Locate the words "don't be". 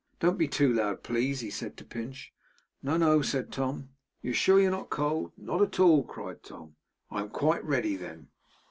0.19-0.47